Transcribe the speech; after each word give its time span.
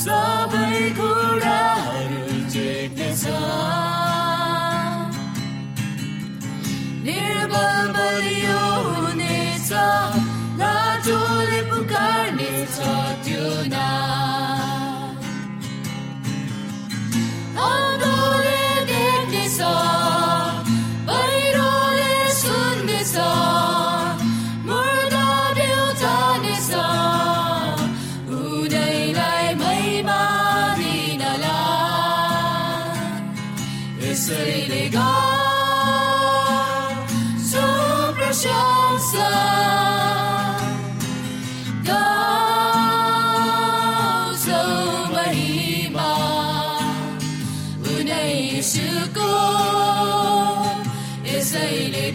सबै 0.00 0.80
कुराहरू 0.98 2.38
चेट्नेछ 2.52 3.24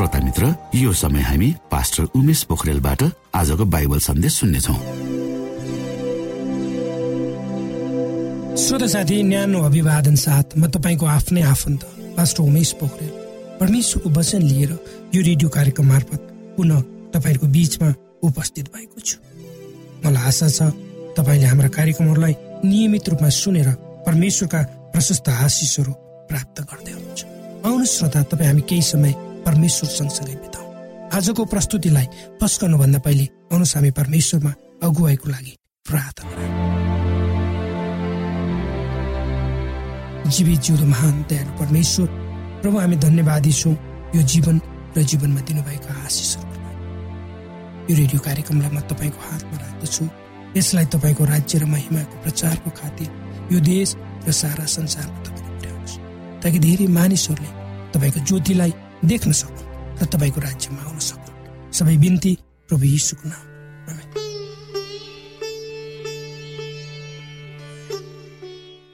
श्रोता 0.00 0.18
मित्र 0.24 0.54
यो 0.74 0.92
समय 0.96 1.20
हामी 1.20 1.46
पास्टर 1.70 2.04
उमेश 2.16 2.42
पोखरेलबाट 2.48 3.02
आजको 3.36 3.64
बाइबल 3.68 3.98
सन्देश 4.00 4.32
सुन्नेछौ। 4.32 4.74
श्रोता 8.56 8.86
साथी 8.86 9.22
न्यानो 9.22 9.60
अभिवादन 9.60 10.16
साथ 10.16 10.56
म 10.56 10.72
तपाईँको 10.72 11.06
आफ्नै 11.06 11.42
आफन्त 11.44 11.84
पास्टर 12.16 12.42
उमेश 12.42 12.72
पोखरेल। 12.80 13.12
परमेश्वरको 13.60 14.08
वचन 14.16 14.42
लिएर 14.42 14.72
यो 15.14 15.20
रेडियो 15.20 15.48
कार्यक्रम 15.52 15.86
मार्फत 15.92 16.20
पुनः 16.56 16.80
तपाईँहरूको 17.12 17.46
बीचमा 17.52 17.92
उपस्थित 18.24 18.72
भएको 18.72 19.00
छु। 19.04 19.16
मलाई 20.00 20.24
आशा 20.24 20.48
छ 20.48 20.72
तपाईँले 21.12 21.46
हाम्रा 21.52 21.68
कार्यक्रमहरूलाई 21.76 22.34
नियमित 22.64 23.08
रूपमा 23.08 23.28
सुनेर 23.28 23.68
परमेश्वरका 24.08 24.60
प्रशस्त 24.96 25.28
आशिषहरू 25.28 25.92
प्राप्त 26.24 26.56
गर्दै 26.64 26.92
हुनुहुन्छ। 26.92 27.20
आउनु 27.68 27.84
श्रोता 27.84 28.22
तपाईँ 28.32 28.48
हामी 28.48 28.64
केही 28.64 28.82
समय 28.96 29.28
परमेश्वर 29.46 29.88
सँगसँगै 29.90 30.36
बिताउ 30.44 30.66
आजको 31.16 31.42
प्रस्तुतिलाई 31.52 32.06
पस्कनुभन्दा 32.40 32.98
पहिले 33.06 33.24
आउनुहोस् 33.52 33.74
हामी 33.76 33.90
परमेश्वरमा 34.00 34.52
अगुवाईको 34.86 35.26
लागि 35.30 35.52
प्रार्थना। 35.86 36.32
जीवित 40.30 40.60
जिउँदो 40.62 40.86
महान 40.86 41.14
दयालु 41.30 41.52
परमेश्वर 41.58 42.06
प्रभु 42.62 42.76
हामी 42.78 42.96
धन्यवादी 42.96 43.52
छौँ 43.52 43.74
यो 44.14 44.22
जीवन 44.32 44.56
र 44.96 45.02
जीवनमा 45.10 45.40
दिनुभएका 45.48 45.94
आशिषहरूको 46.06 46.58
लागि। 46.64 46.84
यो 47.90 47.94
रेडियो 48.00 48.20
कार्यक्रमलाई 48.26 48.70
म 48.70 48.80
तपाईँको 48.90 49.20
हातमा 49.26 49.56
राख्दछु 49.64 50.04
यसलाई 50.56 50.86
तपाईँको 50.94 51.24
राज्य 51.24 51.58
र 51.58 51.64
महिमाको 51.74 52.14
प्रचारको 52.22 52.70
खातिर 52.78 53.08
यो 53.52 53.58
देश 53.58 53.88
र 54.26 54.30
सारा 54.30 54.64
संसारमा 54.76 55.18
तपाईँले 55.26 55.50
पुर्याउनुहोस् 55.58 55.98
ताकि 56.42 56.58
धेरै 56.66 56.86
मानिसहरूले 56.98 57.50
तपाईँको 57.94 58.20
ज्योतिलाई 58.30 58.72
देख्न 59.04 59.32
सकुन् 59.32 59.68
र 60.00 60.04
तपाईँको 60.06 60.40
राज्यमा 60.40 60.82
आउन 60.82 60.98
सकुन् 61.00 61.72
सबै 61.72 61.96
बिन्ती 61.96 62.32
प्रभु 62.68 62.84
यीशुको 62.84 63.28
नाम। 63.28 63.44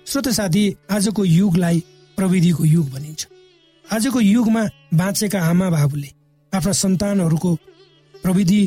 श्रोत 0.06 0.28
साथी 0.32 0.64
आजको 0.90 1.24
युगलाई 1.24 1.78
प्रविधिको 2.18 2.64
युग 2.64 2.86
भनिन्छ। 2.90 3.26
आजको 3.84 4.20
युगमा 4.20 4.62
बाँचेका 4.94 5.40
आमा 5.42 5.66
बाबुले 5.70 6.10
आफ्ना 6.52 6.72
सन्तानहरूको 6.72 7.50
प्रविधि 8.14 8.60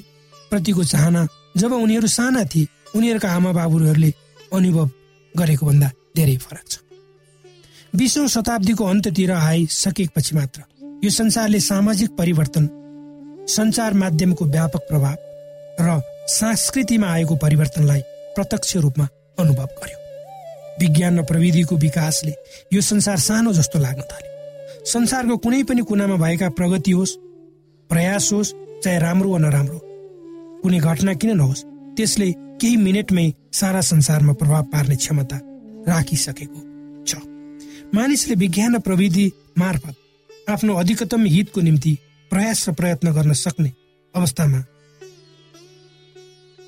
प्रतिको 0.52 0.84
चाहना 0.84 1.22
जब 1.58 1.72
उनीहरू 1.74 2.08
साना 2.08 2.44
थिए 2.44 2.68
उनीहरूका 2.96 3.30
आमा 3.32 3.52
बाबुहरूले 3.52 4.12
अनुभव 4.54 4.90
गरेको 5.36 5.66
भन्दा 5.66 5.90
धेरै 6.16 6.38
फरक 6.38 6.66
छ। 6.70 6.78
बिसौँ 7.96 8.28
शताब्दीको 8.28 8.84
अन्त्यतिर 8.86 9.32
आइसकेपछि 9.32 10.36
मात्र 10.36 10.69
यो 11.04 11.10
संसारले 11.10 11.60
सामाजिक 11.60 12.10
परिवर्तन 12.12 12.66
सञ्चार 13.48 13.94
माध्यमको 13.94 14.46
व्यापक 14.46 14.82
प्रभाव 14.90 15.16
र 15.80 16.02
संस्कृतिमा 16.28 17.08
आएको 17.08 17.36
परिवर्तनलाई 17.36 18.02
प्रत्यक्ष 18.36 18.76
रूपमा 18.78 19.08
अनुभव 19.40 19.70
गर्यो। 19.80 20.00
विज्ञान 20.82 21.20
र 21.20 21.24
प्रविधिको 21.24 21.76
विकासले 21.76 22.34
यो 22.74 22.82
संसार 22.82 23.18
सानो 23.18 23.54
जस्तो 23.54 23.80
लाग्न 23.80 24.02
थाल्यो। 24.12 24.86
संसारको 24.86 25.38
कुनै 25.38 25.64
पनि 25.64 25.82
कुनामा 25.82 26.16
भएका 26.16 26.50
प्रगति 26.50 26.92
होस् 26.92 27.16
प्रयास 27.90 28.30
होस् 28.34 28.54
चाहे 28.84 29.00
राम्रो 29.00 29.32
वा 29.32 29.40
नराम्रो 29.40 29.80
कुनै 30.64 30.80
घटना 30.80 31.14
किन 31.14 31.32
नहोस् 31.38 31.66
त्यसले 31.96 32.32
केही 32.60 32.76
मिनटमै 32.78 33.26
सारा 33.54 33.82
संसारमा 33.92 34.34
प्रभाव 34.34 34.64
पार्ने 34.76 34.96
क्षमता 34.96 35.40
राखिसकेको 35.88 36.60
छ। 37.08 37.24
मानिसले 37.96 38.36
विज्ञान 38.36 38.76
र 38.76 38.80
प्रविधि 38.80 39.32
मार्फत 39.58 39.96
आफ्नो 40.50 40.74
अधिकतम 40.76 41.26
हितको 41.26 41.62
निम्ति 41.62 41.98
प्रयास 42.32 42.70
र 42.70 42.74
प्रयत्न 42.74 43.12
गर्न 43.14 43.34
सक्ने 43.34 43.72
अवस्थामा 44.14 44.60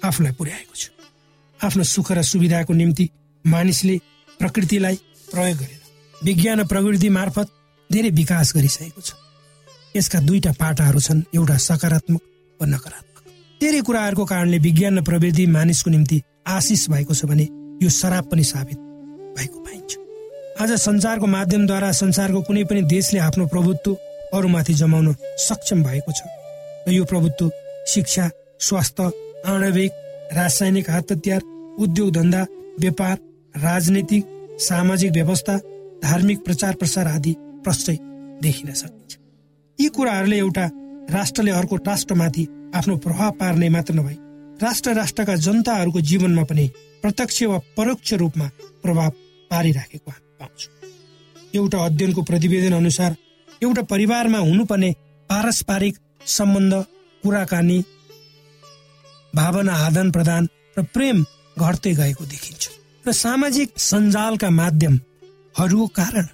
आफूलाई 0.04 0.34
पुर्याएको 0.34 0.76
छ। 0.76 0.90
आफ्नो 1.60 1.84
सुख 1.84 2.12
र 2.12 2.22
सुविधाको 2.24 2.74
निम्ति 2.74 3.10
मानिसले 3.46 3.96
प्रकृतिलाई 4.40 4.96
प्रयोग 5.32 5.58
गरेर 5.58 5.80
विज्ञान 6.14 6.60
र 6.60 6.66
प्रविधि 6.66 7.10
मार्फत 7.10 7.48
धेरै 7.90 8.10
विकास 8.12 8.54
गरिसकेको 8.56 9.02
छ। 9.02 9.14
यसका 9.96 10.20
दुईटा 10.22 10.52
पाटाहरू 10.62 11.00
छन् 11.00 11.22
एउटा 11.36 11.58
सकारात्मक 11.60 12.22
वा 12.60 12.66
नकारात्मक। 12.68 13.24
धेरै 13.62 13.82
कुराहरूको 13.82 14.26
कारणले 14.26 14.58
विज्ञान 14.60 14.98
र 14.98 15.02
प्रविधि 15.04 15.46
मानिसको 15.48 15.90
निम्ति 15.90 16.22
आशिष 16.48 16.90
भएको 16.90 17.14
छ 17.14 17.26
भने 17.26 17.46
यो 17.82 17.90
शराब 17.92 18.30
पनि 18.32 18.44
साबित 18.44 18.78
भएको 19.38 19.60
पाइन्छ। 19.66 20.01
आज 20.62 20.72
संचारको 20.72 21.26
माध्यमद्वारा 21.26 21.92
संसारको 21.92 22.42
कुनै 22.46 22.64
पनि 22.70 22.82
देशले 22.86 23.20
आफ्नो 23.20 23.46
प्रभुत्व 23.48 23.96
अरूमाथि 24.38 24.74
जमाउन 24.74 25.08
सक्षम 25.42 25.82
भएको 25.84 26.12
छ। 26.14 26.22
र 26.86 26.92
यो 26.94 27.06
प्रभुत्व 27.10 27.50
शिक्षा 27.88 28.30
स्वास्थ्य 28.62 29.10
आणविक 29.50 29.92
रासायनिक 30.38 30.90
हतियार 30.90 31.42
उद्योग 31.82 32.12
धन्दा 32.14 32.42
व्यापार 32.80 33.18
राजनीतिक 33.56 34.24
सामाजिक 34.62 35.12
व्यवस्था 35.12 35.58
धार्मिक 36.06 36.46
प्रचार 36.46 36.74
प्रसार 36.76 37.08
आदि 37.08 37.36
प्रष्टै 37.66 37.98
देखिन 38.46 38.74
सकिन्छ। 38.74 39.18
यी 39.80 39.88
कुराहरूले 39.90 40.38
एउटा 40.38 40.70
राष्ट्रले 41.10 41.52
अर्को 41.52 41.76
राष्ट्रमाथि 41.84 42.48
आफ्नो 42.76 42.98
प्रभाव 43.02 43.32
पार्ने 43.42 43.70
मात्र 43.70 43.94
नभई 43.94 44.18
राष्ट्र 44.62 44.94
राष्ट्रका 44.94 45.36
जनताहरूको 45.42 46.02
जीवनमा 46.10 46.44
पनि 46.46 46.72
प्रत्यक्ष 47.02 47.44
वा 47.44 47.58
परोक्ष 47.78 48.14
रूपमा 48.14 48.50
प्रभाव 48.84 49.10
पारिराखेको 49.52 50.12
हामी। 50.12 50.30
पाउँछौँ। 50.42 50.74
एउटा 51.56 51.78
अध्ययनको 51.86 52.22
प्रतिवेदन 52.24 52.74
अनुसार 52.74 53.16
एउटा 53.62 53.82
परिवारमा 53.86 54.38
हुनुपर्ने 54.40 54.92
पारस्परिक 55.30 55.98
सम्बन्ध 56.28 56.74
कुराकानी 57.24 57.80
भावना 59.34 59.74
आदान 59.86 60.12
प्रदान 60.12 60.48
र 60.78 60.84
प्रेम 60.94 61.24
घट्दै 61.58 61.94
गएको 61.94 62.26
देखिन्छ। 62.26 62.64
र 63.08 63.12
सामाजिक 63.16 63.70
सञ्जालका 63.80 64.50
माध्यम 64.52 65.00
हरूको 65.56 65.88
कारण 65.94 66.28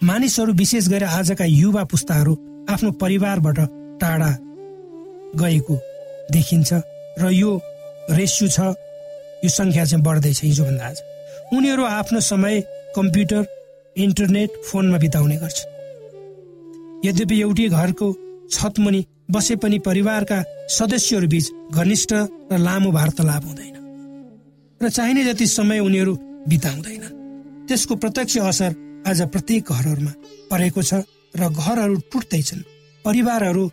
मानिसहरू 0.00 0.52
विशेष 0.54 0.88
गरी 0.88 1.04
आजका 1.04 1.44
युवा 1.44 1.84
पुस्ताहरू 1.84 2.34
आफ्नो 2.70 2.90
परिवारबाट 3.00 3.58
टाढा 4.00 4.30
गएको 5.40 5.76
देखिन्छ 6.32 6.70
र 7.20 7.30
यो 7.32 7.50
रेस्यु 8.10 8.48
छ 8.48 8.58
यो 9.44 9.48
सङ्ख्या 9.50 9.84
चाहिँ 9.84 10.04
बढ्दैछ 10.04 10.42
हिजोभन्दा 10.44 10.86
आज। 10.86 10.98
उनीहरू 11.52 11.84
आफ्नो 11.84 12.20
समय 12.20 12.60
कम्प्युटर 12.96 13.44
इन्टरनेट 13.96 14.50
फोनमा 14.68 14.98
बिताउने 15.04 15.36
गर्छन् 15.42 15.78
यद्यपि 17.06 17.40
एउटै 17.40 17.68
घरको 17.78 18.08
छतमुनि 18.54 19.00
बसे 19.30 19.56
पनि 19.62 19.78
परिवारका 19.88 20.38
सदस्यहरू 20.76 21.28
बीच 21.32 21.46
घनिष्ठ 21.72 22.12
र 22.52 22.58
लामो 22.66 22.90
वार्तालाप 22.98 23.44
हुँदैन 23.48 23.76
र 24.80 24.88
चाहिने 24.96 25.24
जति 25.24 25.46
समय 25.46 25.78
उनीहरू 25.88 26.14
बिताउँदैनन् 26.52 27.18
त्यसको 27.68 27.96
प्रत्यक्ष 28.02 28.36
असर 28.50 28.72
आज 29.10 29.20
प्रत्येक 29.34 29.72
घरहरूमा 29.72 30.12
परेको 30.50 30.82
छ 30.82 31.02
र 31.34 31.48
घरहरू 31.48 31.96
टुट्दैछन् 32.12 32.66
परिवारहरू 33.04 33.64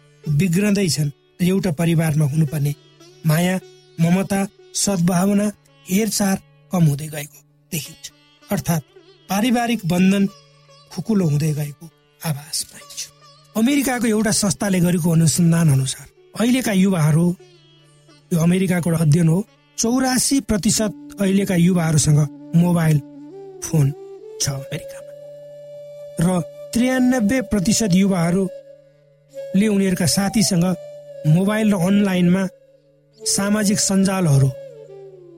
बिग्रँदैछन् 0.42 1.16
र 1.42 1.46
एउटा 1.48 1.72
परिवारमा 1.80 2.26
हुनुपर्ने 2.34 2.74
माया 3.28 3.56
ममता 3.98 4.42
सद्भावना 4.84 5.48
हेरचाह 5.86 6.36
कम 6.72 6.84
हुँदै 6.92 7.08
गएको 7.16 7.40
देखिन्छ। 7.72 8.06
अर्थात् 8.44 8.84
पारिवारिक 9.30 9.82
बन्धन 9.86 10.28
खुकुलो 10.92 11.26
हुँदै 11.28 11.52
गएको 11.54 11.86
आभास 12.22 12.64
पाइन्छ। 12.72 13.00
अमेरिकाको 13.56 14.08
एउटा 14.08 14.32
संस्थाले 14.32 14.80
गरेको 14.80 15.10
अनुसन्धान 15.12 15.68
अनुसार 15.72 16.08
अहिलेका 16.40 16.72
युवाहरू 16.74 17.26
यो 18.32 18.40
अमेरिकाको 18.40 18.90
अध्ययन 18.96 19.28
हो 19.28 19.38
चौरासी 19.78 20.40
प्रतिशत 20.50 20.94
अहिलेका 21.22 21.56
युवाहरूसँग 21.58 22.20
मोबाइल 22.56 22.98
फोन 23.64 23.86
छ 24.42 24.50
अमेरिकामा। 24.50 25.12
र 26.24 26.42
त्रियानब्बे 26.74 27.42
प्रतिशत 27.52 27.92
युवाहरूले 27.94 29.68
उनीहरूका 29.68 30.08
साथीसँग 30.08 30.66
मोबाइल 31.28 31.74
र 31.74 31.78
अनलाइनमा 31.88 32.44
सामाजिक 33.20 33.80
सञ्जालहरू 33.80 34.50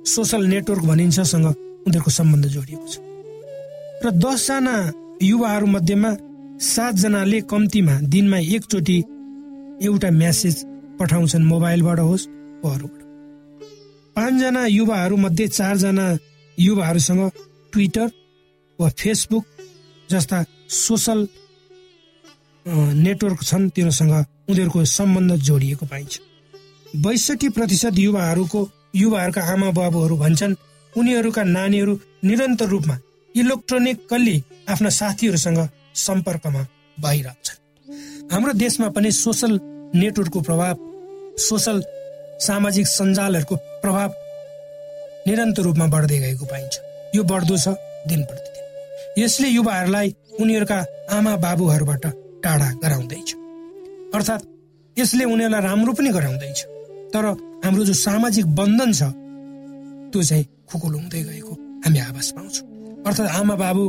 सोसल 0.05 0.41
नेटवर्क 0.48 0.84
भनिन्छसँग 0.86 1.46
उनीहरूको 1.48 2.12
सम्बन्ध 2.12 2.46
जोडिएको 2.55 2.88
छ। 2.88 3.09
र 4.03 4.10
दसजना 4.15 4.75
युवाहरू 5.22 5.65
मध्येमा 5.65 6.12
सातजनाले 6.63 7.39
कम्तीमा 7.51 7.96
दिनमा 8.08 8.38
एकचोटि 8.56 8.98
एउटा 9.84 10.10
म्यासेज 10.12 10.56
पठाउँछन् 11.00 11.44
मोबाइलबाट 11.44 12.00
होस् 12.00 12.25
अरूबाट। 12.63 13.01
पाँचजना 14.15 14.65
युवाहरू 14.68 15.15
मध्ये 15.15 15.48
चारजना 15.50 16.06
युवाहरूसँग 16.58 17.22
ट्विटर 17.74 18.08
वा 18.79 18.89
फेसबुक 19.00 19.44
जस्ता 20.10 20.39
सोसल 20.77 21.20
नेटवर्क 23.03 23.44
छन् 23.44 23.70
तिनीहरूसँग 23.75 24.13
उनीहरूको 24.50 24.86
सम्बन्ध 24.88 25.36
जोडिएको 25.44 25.86
पाइन्छ। 25.86 26.20
बैसठी 27.03 27.50
प्रतिशत 27.50 28.00
युवाहरूको 28.00 28.62
युवाहरूका 28.96 29.41
आमा 29.53 29.70
बाबुहरू 29.72 30.15
भन्छन् 30.18 30.60
उनीहरूका 30.94 31.44
नानीहरू 31.44 32.00
निरन्तर 32.24 32.68
रूपमा 32.68 32.98
इलेक्ट्रोनिकल्ली 33.39 34.38
आफ्ना 34.69 34.89
साथीहरूसँग 35.00 35.60
सम्पर्कमा 36.05 36.62
भइरहन्छन् 36.98 37.60
हाम्रो 38.31 38.53
देशमा 38.63 38.89
पनि 38.96 39.12
सोसल 39.12 39.60
नेटवर्कको 39.96 40.41
प्रभाव 40.41 40.75
सोसल 41.39 41.84
सामाजिक 42.48 42.88
सञ्जालहरूको 42.88 43.55
प्रभाव 43.84 44.10
निरन्तर 45.27 45.62
रूपमा 45.62 45.88
बढ्दै 45.88 46.17
गएको 46.19 46.46
पाइन्छ। 46.46 46.75
यो 47.15 47.24
बढ्दो 47.24 47.58
छ 47.58 47.75
दिन 48.08 48.24
प्रतिदिन। 48.29 48.65
यसले 49.17 49.48
युवाहरूलाई 49.48 50.15
उनीहरूका 50.39 50.77
आमा 51.12 51.36
बाबुहरूबाट 51.46 52.05
टाढा 52.43 52.69
गराउँदैछ। 52.84 53.29
अर्थात् 54.15 54.48
यसले 54.98 55.24
उनीहरूलाई 55.25 55.62
राम्रो 55.62 55.93
पनि 55.93 56.10
गराउँदैछ। 56.17 56.60
तर 57.13 57.25
हाम्रो 57.65 57.84
जो 57.86 57.93
सामाजिक 57.93 58.46
बन्धन 58.55 58.91
छ 58.93 59.12
त्यो 60.12 60.24
चाहिँ 60.24 60.46
खुकुलो 60.69 60.98
हुँदै 60.98 61.24
गएको 61.24 61.53
हामी 61.86 62.00
आवाज 62.00 62.31
पाउँछौँ। 62.31 62.67
अर्थात् 63.08 63.32
आमा 63.32 63.56
बाबु 63.56 63.84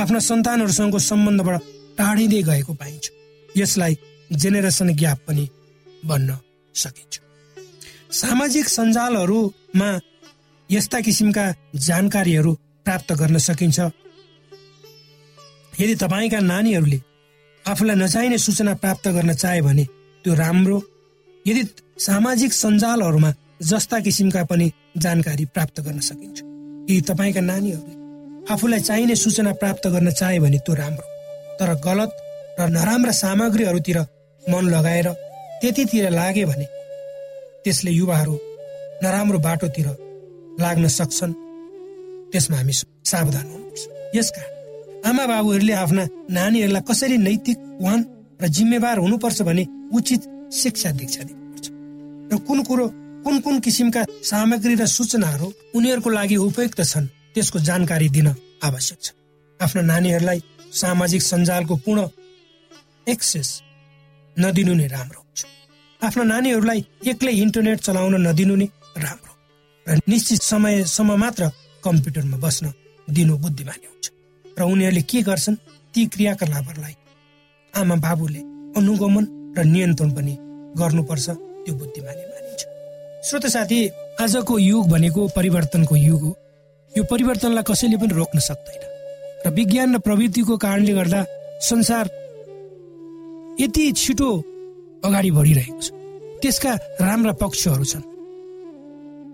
आफ्ना 0.00 0.18
सन्तानहरूसँगको 0.18 0.98
सम्बन्धबाट 0.98 1.62
टाढिँदै 1.98 2.42
गएको 2.42 2.72
पाइन्छ। 2.74 3.04
यसलाई 3.56 3.94
जेनेरेसन 4.32 4.88
ग्याप 4.94 5.18
पनि 5.26 5.44
बन्न 6.04 6.36
सकिन्छ। 6.74 7.14
सामाजिक 8.12 8.68
सञ्जालहरूमा 8.68 9.90
यस्ता 10.70 11.00
किसिमका 11.00 11.44
जानकारीहरू 11.76 12.52
प्राप्त 12.84 13.12
गर्न 13.12 13.38
सकिन्छ। 13.38 13.78
यदि 15.80 15.94
तपाईँका 15.94 16.40
नानीहरूले 16.40 17.00
आफूलाई 17.64 17.96
नचाहिने 17.96 18.38
सूचना 18.38 18.74
प्राप्त 18.74 19.08
गर्न 19.08 19.32
चाहे 19.34 19.60
भने 19.60 19.84
त्यो 20.24 20.34
राम्रो। 20.34 20.78
यदि 21.46 21.62
सामाजिक 21.98 22.52
सञ्जालहरूमा 22.52 23.30
जस्ता 23.62 24.00
किसिमका 24.00 24.44
पनि 24.44 24.72
जानकारी 24.96 25.44
प्राप्त 25.44 25.80
गर्न 25.80 26.00
सकिन्छ। 26.00 26.38
यदि 26.90 27.00
तपाईँका 27.00 27.40
नानीहरूले 27.40 27.97
आफूलाई 28.50 28.80
चाहिने 28.80 29.14
सूचना 29.14 29.52
प्राप्त 29.60 29.86
गर्न 29.92 30.10
चाहे 30.10 30.38
भने 30.40 30.58
त्यो 30.64 30.74
राम्रो 30.74 31.06
तर 31.58 31.70
गलत 31.86 32.10
र 32.60 32.68
नराम्रा 32.76 33.12
सामग्रीहरूतिर 33.12 33.98
मन 34.42 34.64
लगाएर 34.74 35.08
त्यतितिर 35.60 36.10
लागे 36.10 36.44
भने 36.50 36.66
त्यसले 37.64 37.90
युवाहरू 37.90 38.34
नराम्रो 39.02 39.38
बाटोतिर 39.38 39.88
लाग्न 40.60 40.88
सक्छन्। 40.98 41.32
त्यसमा 42.32 42.56
हामी 42.56 42.72
सावधान 43.10 43.46
हुनुपर्छ। 43.52 43.82
यसकारण 44.16 44.50
आमा 45.08 45.24
बाबुहरूले 45.26 45.74
आफ्ना 45.84 46.04
नानीहरूलाई 46.30 46.82
कसरी 46.88 47.16
नैतिकवान 47.28 48.00
र 48.42 48.44
जिम्मेवार 48.56 48.96
हुनुपर्छ 49.04 49.38
भने 49.48 49.64
उचित 49.96 50.22
शिक्षा 50.62 50.90
दीक्षा 50.98 51.22
दिनुपर्छ। 51.28 51.66
र 52.32 52.34
कुन 52.46 52.58
कुरो 52.68 52.86
कुन 53.24 53.34
कुन 53.44 53.60
किसिमका 53.60 54.02
सामग्री 54.30 54.74
र 54.74 54.86
सूचनाहरू 54.96 55.46
उनीहरूको 55.76 56.10
लागि 56.10 56.36
उपयुक्त 56.48 56.80
छन् 56.84 57.06
त्यसको 57.38 57.58
जानकारी 57.62 58.08
दिन 58.10 58.28
आवश्यक 58.66 58.98
छ। 59.02 59.06
आफ्ना 59.60 59.82
नानीहरूलाई 59.82 60.38
सामाजिक 60.74 61.22
सञ्जालको 61.22 61.74
पूर्ण 61.86 62.00
एक्सेस 63.06 63.48
नदिनु 64.36 64.74
नै 64.74 64.86
राम्रो 64.86 65.20
हुन्छ। 65.22 65.40
आफ्ना 66.02 66.24
नानीहरूलाई 66.34 66.80
एक्लै 67.06 67.32
इन्टरनेट 67.44 67.78
चलाउन 67.80 68.14
नदिनु 68.26 68.54
नै 68.58 68.66
राम्रो। 68.98 69.32
र 69.86 69.98
निश्चित 70.10 70.40
समयसम्म 70.42 71.10
मात्र 71.14 71.42
कम्प्युटरमा 71.84 72.36
बस्न 72.42 72.72
दिनु 73.08 73.34
बुद्धिमानी 73.38 73.86
हुन्छ। 73.86 74.06
र 74.58 74.60
उनीहरूले 74.62 75.02
के 75.02 75.22
गर्छन्? 75.22 75.56
ती 75.94 76.00
क्रियाकलापहरूलाई 76.12 76.94
आमा 77.74 77.96
बाबुले 78.02 78.40
अनुगमन 78.78 79.24
र 79.56 79.58
नियन्त्रण 79.64 80.10
पनि 80.10 80.34
गर्नुपर्छ 80.74 81.26
त्यो 81.62 81.72
बुद्धिमानी 81.74 82.22
मानिन्छ। 82.30 82.62
श्रोत 83.26 83.46
साथी 83.46 83.78
आजको 84.20 84.58
युग 84.58 84.84
भनेको 84.90 85.20
परिवर्तनको 85.38 85.96
युग 85.96 86.22
हो। 86.22 86.32
यो 86.96 87.02
परिवर्तनलाई 87.04 87.64
कसैले 87.68 87.96
पनि 88.00 88.12
रोक्न 88.14 88.38
सक्दैन। 88.38 88.82
र 89.44 89.50
विज्ञान 89.54 89.94
र 89.94 89.98
प्रवृत्तिको 89.98 90.54
कारणले 90.56 90.92
गर्दा 90.98 91.20
संसार 91.62 92.06
यति 93.60 93.84
छिटो 93.92 94.30
अगाडि 95.04 95.30
बढिरहेको 95.30 95.80
छ। 95.82 95.88
त्यसका 96.42 96.72
राम्रा 97.00 97.32
पक्षहरू 97.42 97.84
छन्। 97.84 98.04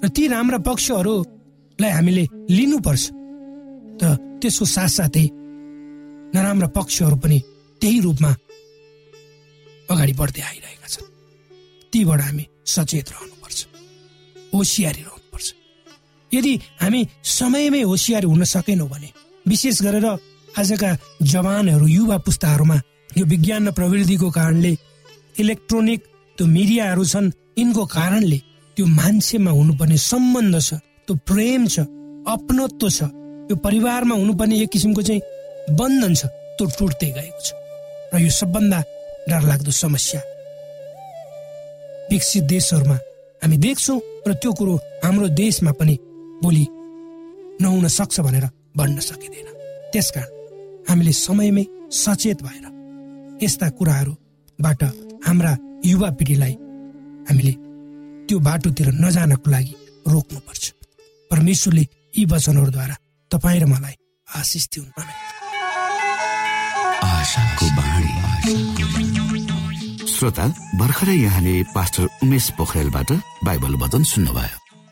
र 0.05 0.09
ती 0.09 0.23
राम्रा 0.29 0.59
पक्षहरूलाई 0.69 1.93
हामीले 1.97 2.25
लिनुपर्छ। 2.51 3.05
त 4.01 4.03
त्यसको 4.41 4.65
साथसाथै 4.65 5.27
नराम्रा 6.35 6.69
पक्षहरू 6.77 7.17
पनि 7.17 7.39
त्यही 7.81 7.99
रूपमा 8.01 8.31
अगाडि 9.91 10.13
बढ्दै 10.21 10.43
आइरहेका 10.43 10.89
छन्। 10.89 11.09
तीबाट 11.93 12.21
हामी 12.21 12.45
सचेत 12.67 13.09
रहनुपर्छ। 13.13 13.61
होसियारी 14.55 15.03
यदि 16.35 16.55
हामी 16.83 17.01
समयमै 17.39 17.83
होसियारी 17.91 18.27
हुन 18.27 18.45
सकेनौँ 18.55 18.89
भने 18.89 19.09
विशेष 19.47 19.83
गरेर 19.83 20.07
आजका 20.61 20.91
जवानहरू 21.33 21.87
युवा 21.87 22.17
पुस्ताहरूमा 22.27 22.79
यो 23.19 23.25
विज्ञान 23.33 23.69
र 23.69 23.73
प्रविधिको 23.79 24.31
कारणले 24.31 24.73
इलेक्ट्रोनिक 25.43 26.01
त्यो 26.39 26.47
मिडियाहरू 26.57 27.05
छन् 27.13 27.35
यिनको 27.59 27.85
कारणले 27.97 28.39
त्यो 28.77 28.87
मान्छेमा 29.01 29.51
हुनुपर्ने 29.51 29.99
सम्बन्ध 30.11 30.57
छ 30.69 30.75
त्यो 31.07 31.15
प्रेम 31.29 31.67
छ 31.75 31.87
अपनत्व 32.35 32.89
छ 32.97 33.11
यो 33.51 33.57
परिवारमा 33.67 34.15
हुनुपर्ने 34.15 34.61
एक 34.63 34.71
किसिमको 34.73 35.03
चाहिँ 35.03 35.77
बन्धन 35.79 36.15
छ 36.15 36.27
त्यो 36.57 36.67
टुट्दै 36.79 37.11
गएको 37.17 37.41
छ। 37.47 37.53
र 38.15 38.21
यो 38.25 38.31
सबभन्दा 38.31 38.79
डरलाग्दो 39.29 39.71
समस्या। 39.83 40.21
विकसित 42.11 42.45
देशहरूमा 42.55 42.99
हामी 43.43 43.57
देख्छौँ 43.67 43.99
र 44.29 44.33
त्यो 44.43 44.53
कुरो 44.59 44.75
हाम्रो 45.05 45.29
देशमा 45.43 45.73
पनि 45.79 45.95
भोलि 46.45 46.67
नहुन 47.63 47.89
सक्छ 47.89 48.21
भनेर 48.21 48.47
भन्न 48.77 48.99
सकिँदैन। 49.01 49.49
त्यसकारण 49.93 50.31
हामीले 50.89 51.13
समयमै 51.17 51.65
सचेत 51.93 52.43
भएर 52.45 52.65
यस्ता 53.43 53.69
कुराहरूबाट 53.79 54.83
हाम्रा 55.27 55.53
युवा 55.85 56.11
पिँढीलाई 56.19 56.55
हामीले 57.29 57.53
त्यो 58.27 58.37
बाटोतिर 58.47 58.89
नजानको 59.05 59.51
लागि 59.51 59.75
रोक्नुपर्छ। 60.13 60.65
परमेश्वरले 61.31 61.85
यी 62.17 62.25
वचनहरूद्वारा 62.33 62.97
तपाईँ 63.31 63.61
र 63.61 63.65
मलाई 63.73 63.95
आशिष 64.29 64.65
दिउन्। 64.73 64.91
श्रोता 70.15 70.45
भर्खरै 70.81 71.17
यहाँले 71.17 71.55
पास्टर 71.75 72.05
उमेश 72.23 72.47
पोखरेलबाट 72.59 73.11
बाइबल 73.45 73.75
वचन 73.83 74.03
सुन्नुभयो। 74.13 74.64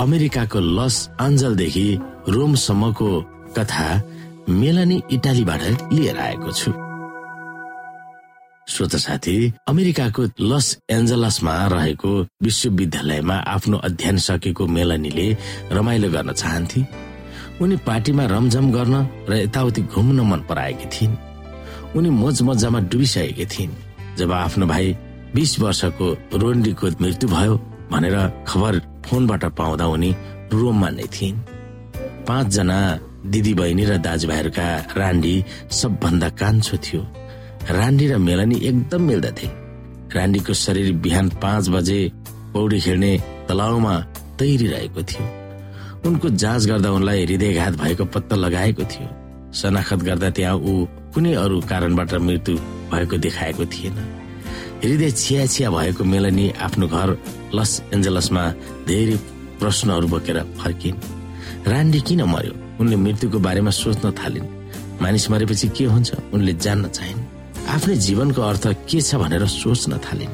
अमेरिकाको 0.00 0.60
लस 0.78 0.96
आन्जलदेखि 1.20 1.88
रोमसम्मको 2.28 3.08
कथा 3.58 3.86
मेलानी 4.48 5.00
इटालीबाट 5.12 5.92
लिएर 5.92 6.18
आएको 6.18 6.52
छु। 6.52 6.70
श्रोत 8.72 8.94
साथी 8.96 9.36
अमेरिकाको 9.68 10.22
लस 10.40 10.66
एन्जलसमा 10.90 11.54
रहेको 11.74 12.10
विश्वविद्यालयमा 12.42 13.36
आफ्नो 13.54 13.78
अध्ययन 13.78 14.16
सकेको 14.22 14.66
मेलानीले 14.66 15.26
रमाइलो 15.72 16.10
गर्न 16.10 16.32
चाहन्थे। 16.32 16.84
उनी 17.60 17.76
पार्टीमा 17.82 18.24
रमझम 18.26 18.70
गर्न 18.72 18.94
र 19.28 19.32
यताउति 19.36 19.82
घुम्न 19.82 20.20
मन 20.30 20.40
पराएकी 20.48 20.86
थिइन्। 20.94 21.16
उनी 21.96 22.10
मोज 22.10 22.42
मजामा 22.42 22.80
डुबिसकेकी 22.86 23.46
थिइन् 23.46 23.74
जब 24.18 24.32
आफ्नो 24.32 24.66
भाइ 24.66 24.94
बिस 25.34 25.58
वर्षको 25.60 26.06
रोन्डीको 26.38 26.86
मृत्यु 27.02 27.30
भयो। 27.30 27.54
भनेर 27.90 28.16
खबर 28.48 28.78
फोनबाट 29.06 29.44
पाउँदा 29.58 29.86
उनी 29.86 30.10
रोममा 30.52 30.88
नै 30.90 31.06
थिइन्। 31.14 31.36
पाँचजना 32.28 32.78
दिदी 33.26 33.54
बहिनी 33.54 33.84
र 33.84 33.96
दाजुभाइहरूका 33.98 34.66
रान्डी 34.96 35.34
सबभन्दा 35.70 36.28
कान्छो 36.40 36.76
थियो। 36.76 37.02
रान्डी 37.70 38.06
र 38.08 38.18
मेलानी 38.18 38.56
एकदम 38.56 39.02
मिल्दथे। 39.02 39.48
रान्डीको 40.14 40.52
शरीर 40.54 40.92
बिहान 41.04 41.28
पाँच 41.42 41.68
बजे 41.68 42.00
पौडी 42.52 42.80
खेल्ने 42.80 43.12
तलाउमा 43.48 43.94
तैरिरहेको 44.38 45.02
थियो। 45.02 45.24
उनको 46.06 46.28
जाँच 46.30 46.66
गर्दा 46.66 46.90
उनलाई 46.90 47.24
हृदयघात 47.24 47.74
भएको 47.80 48.04
पत्ता 48.04 48.36
लगाएको 48.36 48.84
थियो। 48.84 49.08
शनाखत 49.52 50.00
गर्दा 50.08 50.30
त्यहाँ 50.30 50.54
ऊ 50.54 50.86
कुनै 51.14 51.34
अरू 51.34 51.60
कारणबाट 51.60 52.14
मृत्यु 52.14 52.56
भएको 52.92 53.16
देखाएको 53.16 53.64
थिएन। 53.66 53.96
हृदय 54.84 55.10
छिया 55.10 55.46
छिया 55.46 55.70
भएको 55.70 56.04
मेलनी 56.04 56.50
आफ्नो 56.50 56.86
घर 56.86 57.18
लस 57.54 57.82
एन्जलसमा 57.94 58.42
धेरै 58.86 59.16
प्रश्नहरू 59.60 60.06
बोकेर 60.08 60.38
फर्किन्। 60.58 60.96
रान्डी 61.66 62.00
किन 62.00 62.22
मर्यो? 62.22 62.54
उनले 62.80 62.96
मृत्युको 62.96 63.38
बारेमा 63.38 63.70
सोच्न 63.70 64.10
थालिन्। 64.10 64.46
मानिस 65.02 65.30
मरेपछि 65.30 65.68
के 65.68 65.84
हुन्छ? 65.84 66.10
उनले 66.32 66.52
जान्न 66.54 66.88
चाहिन्। 66.88 67.20
आफ्नै 67.74 67.96
जीवनको 67.96 68.42
अर्थ 68.42 68.64
के 68.86 69.00
छ 69.00 69.14
भनेर 69.14 69.46
सोच्न 69.46 69.98
थालिन्। 69.98 70.32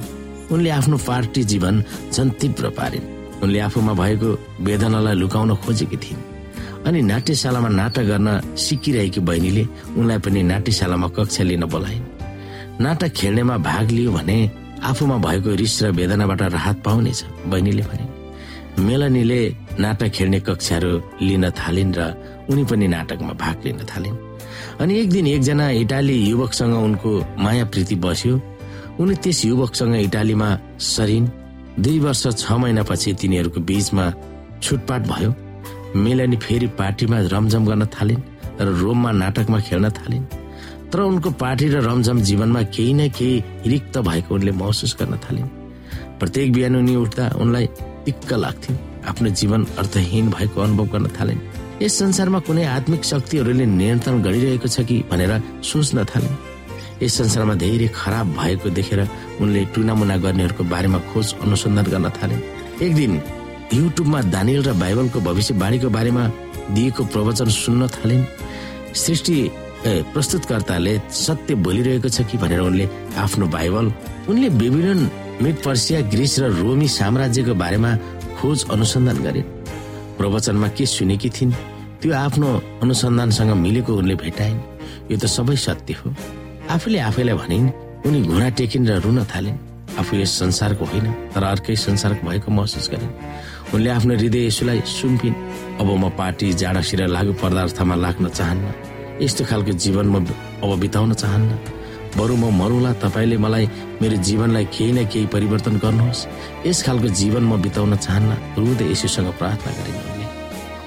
उनले 0.53 0.71
आफ्नो 0.71 0.97
पार्टी 1.09 1.45
जीवन 1.45 1.85
झन् 2.13 2.31
तीव्र 2.31 2.69
पारिन्। 2.69 3.05
उनले 3.43 3.59
आफूमा 3.59 3.93
भएको 3.93 4.29
वेदनालाई 4.61 5.15
लुकाउन 5.15 5.57
खोजेकी 5.57 5.97
थिइन्। 5.97 6.23
अनि 6.87 7.01
नाट्यशालामा 7.03 7.69
नाटक 7.69 8.05
गर्न 8.13 8.29
सिकिरहेकी 8.57 9.21
बहिनीले 9.21 9.65
उनलाई 9.97 10.19
पनि 10.19 10.43
नाट्यशालामा 10.43 11.09
कक्षा 11.17 11.43
लिन 11.49 11.65
बोलाइन्। 11.65 12.14
नाटक 12.81 13.13
खेल्नेमा 13.15 13.57
भाग 13.59 13.91
लियो 13.91 14.13
भने 14.13 14.39
आफूमा 14.83 15.17
भएको 15.19 15.55
रिस 15.55 15.83
र 15.83 15.91
वेदनाबाट 15.95 16.43
राहत 16.43 16.83
पाउनेछ 16.85 17.25
बहिनीले 17.47 17.83
भने। 17.83 18.07
मेलनीले 18.83 19.41
नाटक 19.81 20.09
खेल्ने 20.11 20.41
कक्षाहरू 20.41 20.93
लिन 21.23 21.51
थालिन् 21.51 21.95
र 21.95 22.01
उनी 22.51 22.65
पनि 22.65 22.87
नाटकमा 22.89 23.33
भाग 23.39 23.57
लिन 23.65 23.81
थालिन्। 23.87 24.17
अनि 24.81 24.93
एक 25.01 25.11
दिन 25.11 25.27
एकजना 25.27 25.71
इटाली 25.87 26.17
युवकसँग 26.31 26.75
उनको 26.75 27.11
माया 27.39 27.65
प्रीति 27.73 27.97
बस्यो। 27.97 28.35
उनी 29.01 29.15
त्यस 29.23 29.45
युवकसँग 29.45 29.95
इटालीमा 29.97 30.49
सरिन्। 30.79 31.27
दुई 31.79 31.99
वर्ष 31.99 32.27
छ 32.43 32.53
महिनापछि 32.53 33.13
तिनीहरूको 33.15 33.61
बीचमा 33.61 34.05
छुटपाट 34.63 35.03
भयो। 35.07 35.31
मेलनी 35.95 36.37
फेरि 36.37 36.67
पार्टीमा 36.79 37.19
रमझम 37.31 37.63
गर्न 37.67 37.87
थालिन् 37.87 38.23
र 38.61 38.67
रोममा 38.83 39.11
नाटकमा 39.23 39.59
खेल्न 39.61 39.91
थालिन्। 39.91 40.25
तर 40.95 41.01
उनको 41.03 41.31
पार्टी 41.35 41.69
र 41.69 41.83
रमझम 41.83 42.21
जीवनमा 42.23 42.63
केही 42.71 42.93
न 42.95 43.09
केही 43.11 43.43
रिक्त 43.67 43.99
भएको 43.99 44.35
उनले 44.35 44.53
महसुस 44.55 44.95
गर्न 44.95 45.19
थालिन्। 45.19 45.49
प्रत्येक 46.23 46.53
बिहान 46.53 46.77
उनी 46.77 46.95
उठ्दा 46.97 47.25
उनलाई 47.35 47.67
दिक्क 48.07 48.33
लाग्थ्यो। 48.33 48.75
आफ्नो 49.11 49.29
जीवन 49.35 49.67
अर्थहीन 49.75 50.31
भएको 50.31 50.61
अनुभव 50.61 50.87
गर्न 50.93 51.07
थालिन्। 51.19 51.41
यस 51.83 51.99
संसारमा 51.99 52.39
कुनै 52.47 52.65
आत्मिक 52.79 53.05
शक्तिहरूले 53.05 53.67
नियन्त्रण 53.67 54.23
गरिरहेको 54.23 54.69
छ 54.71 54.87
कि 54.87 54.97
भनेर 55.11 55.33
सोच्न 55.67 56.05
थालिन्। 56.07 56.37
यस 57.03 57.13
संसारमा 57.19 57.55
धेरै 57.59 57.89
खराब 57.91 58.27
भएको 58.39 58.71
देखेर 58.71 59.01
उनले 59.43 59.65
टुनामुना 59.75 60.17
गर्नेहरूको 60.23 60.65
बारेमा 60.71 60.99
खोज 61.11 61.27
अनुसन्धान 61.43 61.87
गर्न 61.91 62.09
थालिन्। 62.23 62.43
एक 62.87 62.95
दिन 62.95 63.13
युट्युबमा 63.75 64.21
दानियल 64.31 64.63
र 64.63 64.73
बाइबलको 64.79 65.19
भविष्यवाणीको 65.21 65.89
बारेमा 65.91 66.25
दिएको 66.71 67.03
प्रवचन 67.11 67.49
सुन्न 67.51 67.83
थालिन्। 67.99 68.25
सृष्टि 68.95 69.37
प्रस्तुतकर्ताले 69.85 70.95
सत्य 71.13 71.55
बोलिरहेको 71.61 72.09
छ 72.09 72.25
कि 72.25 72.39
भनेर 72.39 72.61
उनले 72.61 72.89
आफ्नो 73.21 73.47
बाइबल 73.53 73.87
उनले 74.29 74.49
बेबिलोन 74.57 75.01
मिड 75.43 75.57
पर्सिया 75.61 76.01
ग्रिस 76.09 76.39
र 76.41 76.45
रोमी 76.57 76.89
साम्राज्यको 76.89 77.55
बारेमा 77.55 77.91
खोज 78.41 78.65
अनुसन्धान 78.71 79.19
गरिन् 79.25 79.51
प्रवचनमा 80.17 80.69
के 80.73 80.87
सुनेकी 80.87 81.29
थिइन्? 81.29 81.53
त्यो 82.01 82.13
आफ्नो 82.15 82.49
अनुसन्धानसँग 82.83 83.51
मिलेको 83.61 83.93
उनले 83.93 84.15
भेटाइन्। 84.25 84.59
यो 85.11 85.17
त 85.21 85.27
सबै 85.27 85.57
सत्य 85.57 85.93
हो। 86.01 86.15
आफूले 86.71 86.99
आफैलाई 87.11 87.37
भनिन् 87.37 87.69
उनी 88.07 88.21
घुँडा 88.25 88.49
टेकिन् 88.57 88.89
र 88.89 88.93
रुन 89.05 89.25
थालिन्। 89.29 89.59
आफू 90.01 90.17
यस 90.17 90.33
संसारको 90.41 90.85
होइन 90.85 91.07
तर 91.35 91.45
अर्कै 91.45 91.77
संसारको 91.77 92.23
भएको 92.25 92.49
महसुस 92.51 92.89
गरिन्। 92.89 93.13
उनले 93.75 93.91
आफ्नो 93.91 94.15
हृदय 94.17 94.47
यसुलाई 94.49 94.81
सुम्पिन्। 94.81 95.37
अब 95.81 95.89
म 95.93 96.09
पार्टी 96.17 96.53
जाडासिर 96.57 97.01
लागु 97.07 97.33
पदार्थमा 97.43 97.95
लाग्न 97.95 98.29
चाहन्न। 98.33 98.94
यस्तो 99.23 99.45
खालको 99.45 99.73
जीवन 99.79 100.07
म 100.11 100.27
अब 100.65 100.71
बिताउन 100.81 101.13
चाहन्न। 101.15 101.51
बरु 102.19 102.35
म 102.37 102.51
मरुला 102.51 102.93
तपाईँले 103.03 103.37
मलाई 103.39 103.67
मेरो 104.03 104.17
जीवनलाई 104.27 104.65
केही 104.75 104.93
न 104.93 105.07
केही 105.07 105.27
परिवर्तन 105.35 105.79
गर्नुहोस्। 105.79 106.27
यस 106.67 106.79
खालको 106.87 107.09
जीवन 107.21 107.43
म 107.47 107.63
बिताउन 107.63 107.97
चाहन्न। 107.97 108.33
रुँदै 108.59 108.87
यसुसँग 108.91 109.31
प्रार्थना 109.39 109.71
गरिन् 109.79 109.99
उनले 110.03 110.27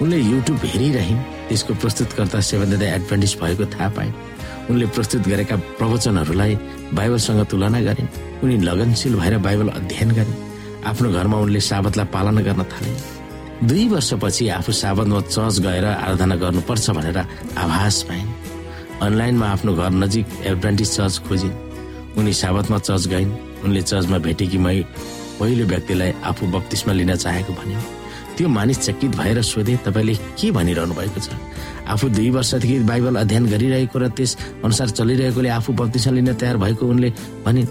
उनले 0.02 0.18
युट्युब 0.32 0.60
हेरिरहन् 0.72 1.26
त्यसको 1.48 1.74
प्रस्तुतकर्ता 1.82 2.40
सेभेन 2.50 2.82
एडभान्टेज 2.82 3.34
भएको 3.42 3.66
थाहा 3.74 3.90
पाइन्। 3.96 4.14
उनले 4.70 4.86
प्रस्तुत 4.96 5.22
गरेका 5.32 5.56
प्रवचनहरूलाई 5.80 6.54
बाइबलसँग 6.98 7.42
तुलना 7.52 7.80
गरिन्। 7.88 8.10
उनी 8.44 8.56
लगनशील 8.68 9.16
भएर 9.16 9.38
बाइबल 9.48 9.68
अध्ययन 9.80 10.10
गरिन्। 10.18 10.40
आफ्नो 10.90 11.08
घरमा 11.12 11.38
उनले 11.44 11.60
साबतलाई 11.60 12.08
पालना 12.16 12.42
गर्न 12.48 12.64
थाले 12.72 12.92
दुई 13.64 13.88
वर्षपछि 13.90 14.48
आफू 14.50 14.72
साबतमा 14.72 15.22
चर्च 15.34 15.60
गएर 15.60 15.86
आराधना 15.86 16.36
गर्नुपर्छ 16.36 16.90
भनेर 16.90 17.18
आभास 17.58 18.02
पाइन् 18.10 18.30
अनलाइनमा 19.02 19.48
आफ्नो 19.48 19.74
घर 19.74 19.90
नजिक 19.92 20.26
एडभान्टेज 20.46 20.90
चर्च 20.96 21.18
खोजिन्। 21.28 21.54
उनी 22.18 22.34
साबतमा 22.34 22.78
चर्च 22.78 23.08
गइन्। 23.08 23.32
उनले 23.66 23.82
चर्चमा 23.82 24.18
भेटेकी 24.18 24.58
मै 24.58 24.82
पहिलो 25.42 25.66
व्यक्तिलाई 25.66 26.12
आफू 26.22 26.46
बत्तिसमा 26.54 26.94
लिन 26.94 27.16
चाहेको 27.16 27.54
भन्यो 27.54 27.82
त्यो 28.38 28.48
मानिस 28.48 28.80
चकित 28.86 29.18
भएर 29.18 29.42
सोधे 29.42 29.76
तपाईँले 29.86 30.16
के 30.38 30.52
भनिरहनु 30.54 30.94
भएको 30.94 31.20
छ? 31.20 31.34
आफू 31.90 32.10
दुई 32.14 32.30
वर्षदेखि 32.30 32.80
बाइबल 32.86 33.16
अध्ययन 33.26 33.46
गरिरहेको 33.50 33.98
र 34.00 34.08
त्यस 34.14 34.38
अनुसार 34.66 34.90
चलिरहेकोले 34.94 35.50
आफू 35.50 35.74
बत्तिसमा 35.74 36.14
लिन 36.14 36.34
तयार 36.38 36.58
भएको? 36.62 36.86
उनले 36.86 37.10
भनिन् 37.46 37.68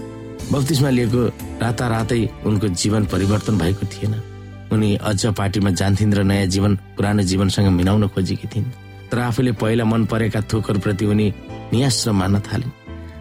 बत्तिसमा 0.50 0.90
लिएको 0.90 1.22
रातारातै 1.62 2.22
उनको 2.42 2.66
जीवन 2.74 3.06
परिवर्तन 3.06 3.58
भएको 3.58 3.86
थिएन। 3.86 4.25
उनी 4.72 4.94
अझ 4.98 5.26
पार्टीमा 5.38 5.70
जान्थिन् 5.70 6.14
र 6.14 6.22
नयाँ 6.24 6.46
जीवन 6.54 6.74
पुरानो 6.96 7.22
जीवनसँग 7.22 7.68
मिलाउन 7.70 8.08
खोजेकी 8.08 8.46
थिइन्। 8.48 8.66
तर 9.10 9.18
आफूले 9.18 9.52
पहिला 9.52 9.84
मन 9.84 10.04
परेका 10.10 10.40
थोकहरूप्रति 10.50 11.04
उनी 11.06 11.26
नियास्र 11.72 12.12
मान्न 12.12 12.40
थालिन्। 12.46 12.72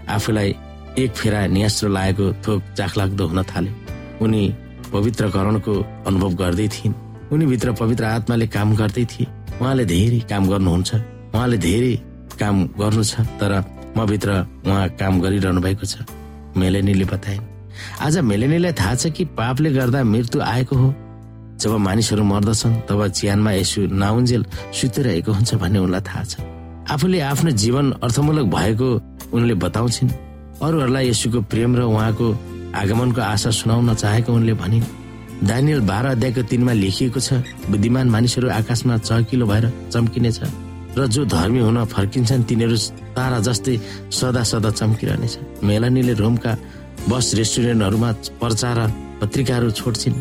आफूलाई 0.10 0.56
एक 0.98 1.12
फेरा 1.14 1.46
नियास्र 1.48 1.90
लागेको 1.90 2.26
थोक 2.46 2.62
चाखलाग्दो 2.78 3.26
हुन 3.28 3.44
थाल्यो 3.44 3.74
उनी 4.26 4.42
पवित्रकरणको 4.94 5.74
अनुभव 6.08 6.34
गर्दै 6.42 6.68
थिइन्। 6.68 6.94
उनी 7.32 7.46
भित्र 7.46 7.72
पवित्र 7.74 8.04
आत्माले 8.06 8.48
काम 8.48 8.76
गर्दै 8.76 9.06
थिए। 9.06 9.28
उहाँले 9.62 9.86
धेरै 9.86 10.20
काम 10.30 10.44
गर्नुहुन्छ। 10.50 10.92
उहाँले 11.36 11.58
धेरै 11.58 11.94
काम 12.40 12.56
गर्नु 12.80 13.04
छ 13.04 13.22
तर 13.40 13.52
म 13.98 14.06
भित्र 14.06 14.30
उहाँ 14.66 14.88
काम 15.00 15.22
गरिरहनु 15.22 15.62
भएको 15.62 15.86
छ 15.86 16.04
मेलेनीले 16.58 17.06
बताइन्। 17.06 17.44
आज 18.02 18.18
मेलेनीलाई 18.24 18.74
थाहा 18.74 18.96
छ 18.96 19.08
कि 19.12 19.24
पापले 19.36 19.70
गर्दा 19.72 20.04
मृत्यु 20.04 20.42
आएको 20.42 20.76
हो। 20.76 20.90
जब 21.60 21.72
मानिसहरू 21.88 22.24
मर्दछन् 22.24 22.76
तब 22.89 23.00
चियानमा 23.08 23.52
यसु 23.52 23.82
नाउन्जेल 23.96 24.44
सुतिरहेको 24.74 25.32
हुन्छ 25.32 25.52
भन्ने 25.62 25.80
उनलाई 25.80 26.02
थाहा 26.08 26.24
छ। 26.24 26.34
आफूले 26.94 27.20
आफ्नो 27.32 27.52
जीवन 27.52 27.86
अर्थमूलक 28.04 28.46
भएको 28.56 28.89
उनले 29.34 29.54
बताउँछिन्। 29.63 30.10
अरूहरूलाई 30.62 31.10
यसुको 31.10 31.39
प्रेम 31.52 31.72
र 31.76 31.82
उहाँको 31.88 32.28
आगमनको 32.76 33.22
आशा 33.22 33.50
सुनाउन 33.52 33.94
चाहेको 33.96 34.32
उनले 34.34 34.54
भनिन्। 34.54 34.84
दानियल 35.44 35.82
बाह्र 35.89 36.06
अध्यायको 36.15 36.41
तिनमा 36.52 36.74
लेखिएको 36.74 37.20
छ 37.20 37.44
बुद्धिमान 37.72 38.08
मानिसहरू 38.10 38.48
आकाशमा 38.50 38.98
चहकिलो 39.04 39.46
भएर 39.48 39.65
चम्किनेछ 39.91 40.39
र 40.96 41.08
जो 41.12 41.26
धर्मी 41.28 41.60
हुन 41.60 41.84
फर्किन्छन् 41.91 42.44
तिनीहरू 42.48 42.78
तारा 43.15 43.39
जस्तै 43.48 43.76
सदा 44.12 44.44
सदा 44.44 44.70
चम्किरहनेछ। 44.80 45.63
मेलानीले 45.63 46.13
रोमका 46.15 46.52
बस 47.12 47.26
रेस्टुरेन्टहरूमा 47.36 48.12
प्रचार 48.39 48.78
र 48.80 48.88
पत्रिकाहरू 49.20 49.72
छोड्छिन्। 49.72 50.15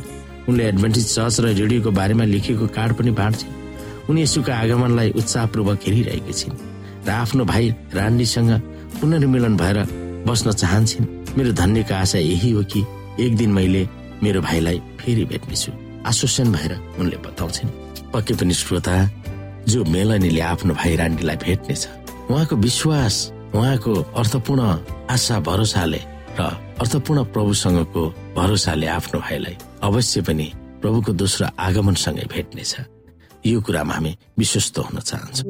उनले 0.48 0.64
एडभान्टेज 0.68 1.06
चर्च 1.14 1.40
र 1.40 1.46
रेडियोको 1.60 1.90
बारेमा 1.90 2.24
लेखिएको 2.24 2.66
कार्ड 2.76 2.92
पनि 2.96 3.10
बाँड्छिन् 3.20 3.52
उनी 4.10 4.22
यसुको 4.22 4.52
आगमनलाई 4.52 5.10
उत्साहपूर्वक 5.20 5.80
हेरिरहेकी 5.86 6.32
छिन् 6.32 6.56
र 7.06 7.10
आफ्नो 7.10 7.44
भाइ 7.44 7.68
रान्डीसँग 7.94 8.50
पुनर्मिलन 9.00 9.56
भएर 9.56 9.78
बस्न 10.28 10.52
चाहन्छन्। 10.52 11.06
मेरो 11.36 11.52
धन्यको 11.52 11.94
आशा 11.94 12.18
यही 12.18 12.50
हो 12.50 12.62
कि 12.72 12.80
एक 13.20 13.36
दिन 13.36 13.50
मैले 13.52 13.82
मेरो 14.22 14.40
भाइलाई 14.40 14.78
फेरि 15.00 15.24
भेट्नेछु। 15.24 15.72
आश्वासन 16.06 16.52
भएर 16.52 16.72
उनले 16.98 17.16
बताउँछिन्। 17.26 17.70
पक्कै 18.12 18.34
पनि 18.40 18.54
श्रोता 18.54 18.94
जो 19.68 19.84
मेलनीले 19.84 20.40
आफ्नो 20.40 20.74
भाइ 20.74 20.96
रान्डीलाई 20.96 21.36
भेट्नेछ 21.36 21.82
उहाँको 22.30 22.56
विश्वास 22.56 23.14
उहाँको 23.54 23.92
अर्थपूर्ण 24.16 24.62
आशा 25.10 25.40
भरोसाले 25.40 26.00
र 26.38 26.42
अर्थपूर्ण 26.80 27.24
प्रभुसँगको 27.32 28.04
भरोसाले 28.36 28.86
आफ्नो 28.86 29.20
भाइलाई 29.20 29.56
अवश्य 29.82 30.20
पनि 30.26 30.46
प्रभुको 30.82 31.12
दोस्रो 31.12 31.46
आगमनसँगै 31.58 32.26
भेट्नेछ। 32.32 32.72
यो 33.46 33.60
कुरामा 33.60 33.94
हामी 33.94 34.12
विश्वस्त 34.38 34.78
हुन 34.78 34.98
चाहन्छौँ। 35.00 35.46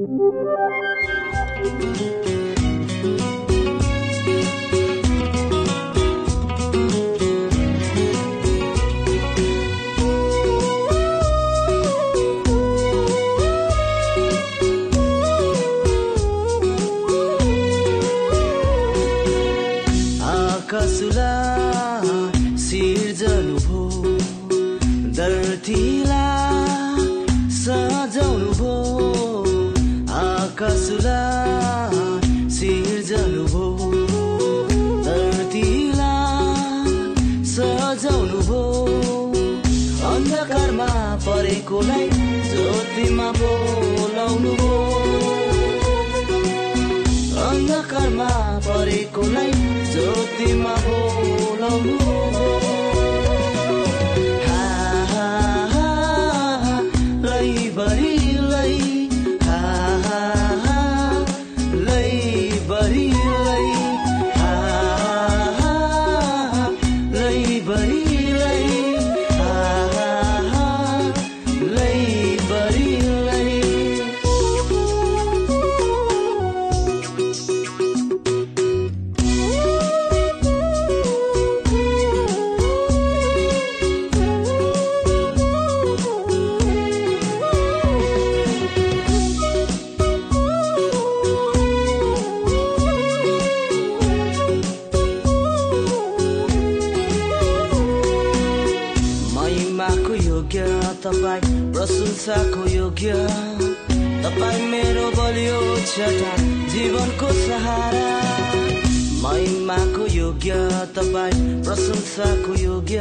तपाईँ 111.05 111.63
प्रशंसाको 111.65 112.53
योग्य 112.61 113.01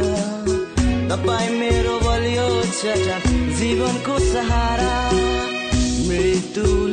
तपाईँ 1.09 1.49
मेरो 1.59 1.95
बलियो 2.03 2.47
छटा 2.79 3.17
जीवनको 3.59 4.17
सहारा 4.25 4.95
मृत्युला 6.07 6.92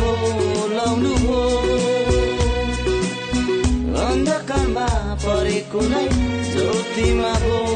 बोलाउनु 0.00 1.12
भो 1.26 1.40
अन्धकारमा 4.06 4.86
परेकोलाई 5.24 6.08
ज्योतिमा 6.52 7.32
बोलाउनु 7.46 7.75